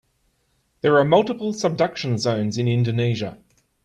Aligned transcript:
There 0.81 0.97
are 0.97 1.05
multiple 1.05 1.53
subduction 1.53 2.17
zones 2.17 2.57
in 2.57 2.67
Indonesia. 2.67 3.37